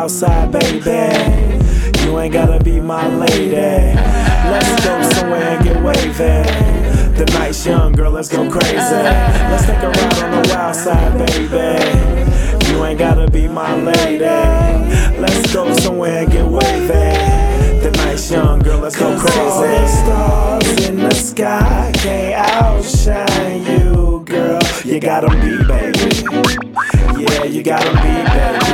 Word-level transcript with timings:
wild 0.00 0.10
side, 0.10 0.52
baby. 0.52 1.12
You 2.04 2.18
ain't 2.20 2.32
gotta 2.32 2.62
be 2.62 2.80
my 2.80 3.08
lady. 3.08 3.96
Let's 4.50 4.84
go 4.84 5.02
somewhere 5.10 5.42
and 5.42 5.64
get 5.64 5.82
wavy. 5.82 7.18
The 7.18 7.24
night's 7.34 7.66
young, 7.66 7.92
girl, 7.92 8.12
let's 8.12 8.28
go 8.28 8.48
crazy. 8.48 8.76
Let's 8.76 9.66
take 9.66 9.82
a 9.82 9.90
ride 9.90 10.22
on 10.22 10.42
the 10.42 10.48
wild 10.54 10.76
side, 10.76 11.18
baby. 11.18 12.68
You 12.68 12.84
ain't 12.84 12.98
gotta 12.98 13.28
be 13.30 13.48
my 13.48 13.74
lady. 13.74 14.24
Let's 15.18 15.52
go 15.52 15.72
somewhere 15.74 16.22
and 16.22 16.32
get 16.32 16.46
wavy. 16.46 17.80
The 17.82 17.90
night's 17.96 18.30
young, 18.30 18.60
girl, 18.60 18.78
let's 18.78 18.96
go 18.96 19.18
crazy. 19.18 19.40
All 19.40 19.60
the 19.60 19.88
stars 19.88 20.88
in 20.88 20.96
the 20.96 21.14
sky 21.14 21.90
can't 21.94 22.34
outshine 22.34 23.64
you, 23.64 24.22
girl. 24.24 24.60
You 24.84 25.00
gotta 25.00 25.30
be, 25.30 25.64
baby. 25.66 26.69
Yeah, 27.20 27.44
you 27.44 27.62
gotta 27.62 27.90
be, 28.00 28.14
baby. 28.32 28.64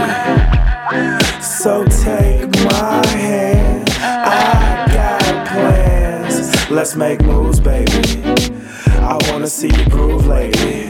So 1.42 1.84
take 1.84 2.48
my 2.64 3.04
hand. 3.08 3.90
I 3.98 4.86
got 4.94 5.48
plans. 5.48 6.70
Let's 6.70 6.94
make 6.94 7.22
moves, 7.22 7.58
baby. 7.58 8.22
I 9.00 9.18
wanna 9.28 9.48
see 9.48 9.66
you 9.66 9.84
groove, 9.86 10.28
lady. 10.28 10.86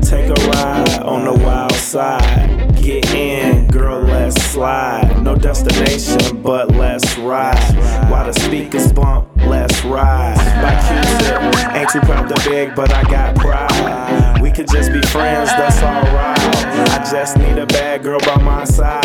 Take 0.00 0.30
a 0.30 0.40
ride 0.50 0.98
on 1.04 1.26
the 1.26 1.40
wild 1.44 1.70
side. 1.74 2.74
Get 2.82 3.14
in, 3.14 3.68
girl, 3.68 4.00
let's 4.02 4.42
slide. 4.42 5.22
No 5.22 5.36
destination, 5.36 6.42
but 6.42 6.72
let's 6.72 7.16
ride. 7.18 8.10
While 8.10 8.26
the 8.26 8.32
speakers 8.32 8.92
bump, 8.92 9.28
let's 9.46 9.84
ride. 9.84 10.34
By 10.60 10.74
Q-Tip, 10.88 11.76
ain't 11.76 11.88
too 11.88 12.00
proud 12.00 12.28
to 12.34 12.50
beg, 12.50 12.74
but 12.74 12.92
I 12.92 13.04
got 13.04 13.36
pride. 13.36 14.31
We 14.52 14.56
could 14.56 14.68
just 14.68 14.92
be 14.92 15.00
friends, 15.00 15.48
that's 15.48 15.82
alright. 15.82 16.38
I 16.38 17.10
just 17.10 17.38
need 17.38 17.56
a 17.56 17.64
bad 17.64 18.02
girl 18.02 18.20
by 18.20 18.36
my 18.36 18.64
side 18.64 19.02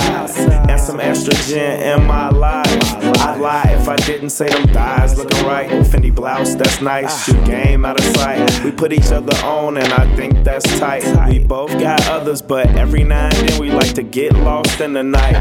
and 0.70 0.78
some 0.78 1.00
estrogen 1.00 1.95
in 1.95 2.06
my 2.06 2.28
life. 2.28 2.67
I'd 3.22 3.39
lie 3.39 3.78
if 3.80 3.88
I 3.88 3.95
didn't 3.95 4.31
say 4.31 4.50
them 4.50 4.67
thighs 4.73 5.17
looking 5.17 5.45
right. 5.45 5.70
Fendi 5.86 6.14
blouse, 6.14 6.56
that's 6.56 6.81
nice. 6.81 7.23
Shoot 7.23 7.45
game 7.45 7.86
out 7.86 7.98
of 7.98 8.06
sight. 8.17 8.62
We 8.66 8.72
put 8.73 8.92
each 8.92 9.09
other 9.14 9.34
on, 9.45 9.78
and 9.78 9.88
I 9.94 10.14
think 10.17 10.44
that's 10.44 10.66
tight. 10.80 11.06
We 11.30 11.39
both 11.39 11.72
got 11.80 12.06
others, 12.09 12.42
but 12.42 12.67
every 12.76 13.06
now 13.06 13.30
and 13.30 13.48
then 13.48 13.61
we 13.61 13.72
like 13.72 13.94
to 13.94 14.04
get 14.04 14.34
lost 14.34 14.82
in 14.82 14.92
the 14.92 15.04
night. 15.04 15.38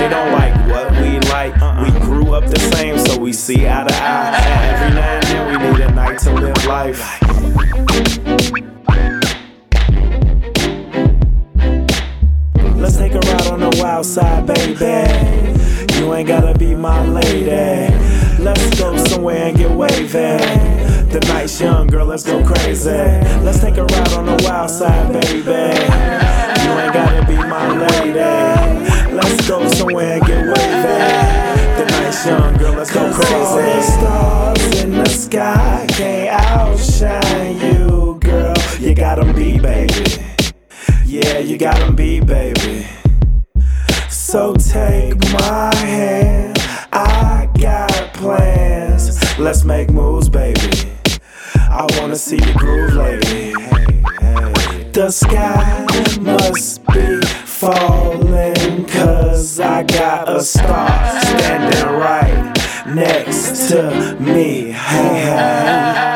They 0.00 0.08
don't 0.08 0.32
like 0.32 0.52
what 0.68 0.90
we 1.00 1.20
like. 1.30 1.54
We 1.84 2.00
grew 2.00 2.34
up 2.34 2.50
the 2.50 2.58
same, 2.74 2.98
so 2.98 3.16
we 3.16 3.32
see 3.32 3.68
eye 3.68 3.84
to 3.84 3.94
eye. 3.94 4.34
And 4.36 4.74
every 4.74 4.94
now 4.96 5.14
and 5.14 5.22
then 5.22 5.46
we 5.46 5.70
need 5.70 5.80
a 5.88 5.94
night 5.94 6.18
to 6.22 6.32
live 6.34 6.66
life. 6.66 8.37
Wild 13.78 14.06
side, 14.06 14.46
baby. 14.46 15.08
You 15.94 16.12
ain't 16.14 16.28
gotta 16.28 16.56
be 16.58 16.74
my 16.74 17.06
lady. 17.06 17.94
Let's 18.42 18.78
go 18.78 18.96
somewhere 18.96 19.48
and 19.48 19.56
get 19.56 19.70
wavy. 19.70 20.38
The 21.12 21.20
night's 21.28 21.60
young, 21.60 21.86
girl, 21.86 22.06
let's 22.06 22.24
go 22.24 22.44
crazy. 22.44 22.90
Let's 22.90 23.60
take 23.60 23.76
a 23.76 23.84
ride 23.84 24.12
on 24.12 24.26
the 24.26 24.40
wild 24.44 24.70
side, 24.70 25.12
baby. 25.12 25.38
You 25.42 26.70
ain't 26.78 26.92
gotta 26.92 27.24
be 27.26 27.36
my 27.36 27.76
lady. 27.76 29.14
Let's 29.14 29.48
go 29.48 29.66
somewhere 29.68 30.14
and 30.14 30.26
get 30.26 30.44
wavy. 30.46 31.38
The 31.78 31.86
night's 31.90 32.26
young, 32.26 32.56
girl, 32.58 32.74
let's 32.74 32.92
go 32.92 33.12
crazy. 33.12 33.34
All 33.34 33.56
the 33.56 33.82
stars 33.82 34.82
in 34.82 34.90
the 34.92 35.08
sky 35.08 35.86
can't 35.88 36.28
outshine 36.28 37.58
you, 37.60 38.18
girl. 38.20 38.54
You 38.78 38.94
gotta 38.94 39.32
be, 39.32 39.58
baby. 39.58 40.04
Yeah, 41.06 41.38
you 41.38 41.56
gotta 41.56 41.90
be, 41.90 42.20
baby. 42.20 42.67
So 44.38 44.54
take 44.54 45.18
my 45.32 45.74
hand, 45.74 46.56
I 46.92 47.50
got 47.58 48.14
plans. 48.14 49.36
Let's 49.36 49.64
make 49.64 49.90
moves, 49.90 50.28
baby. 50.28 50.92
I 51.54 51.84
wanna 51.98 52.14
see 52.14 52.36
you 52.36 52.54
groove, 52.54 52.94
lady. 52.94 53.52
The 54.92 55.10
sky 55.10 55.84
must 56.20 56.86
be 56.86 57.20
falling, 57.46 58.84
cause 58.86 59.58
I 59.58 59.82
got 59.82 60.28
a 60.28 60.40
star 60.40 60.88
standing 61.20 61.90
right 61.96 62.54
next 62.86 63.68
to 63.70 64.16
me. 64.20 64.70
Hey, 64.70 65.20
hey. 65.24 66.07